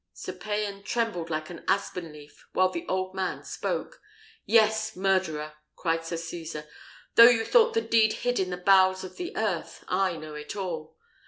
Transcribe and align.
Sir 0.13 0.33
Payan 0.33 0.81
trembled 0.81 1.29
like 1.29 1.51
an 1.51 1.63
aspen 1.67 2.11
leaf 2.11 2.43
while 2.53 2.69
the 2.71 2.87
old 2.87 3.13
man 3.13 3.43
spoke. 3.43 4.01
"Yes, 4.47 4.95
murderer!" 4.95 5.53
continued 5.79 6.05
Sir 6.07 6.17
Cesar; 6.17 6.67
"though 7.13 7.29
you 7.29 7.45
thought 7.45 7.75
the 7.75 7.81
deed 7.81 8.13
hid 8.25 8.39
in 8.39 8.49
the 8.49 8.57
bowels 8.57 9.03
of 9.03 9.17
the 9.17 9.31
earth, 9.37 9.83
I 9.87 10.17
know 10.17 10.33
it 10.33 10.55
all. 10.55 10.97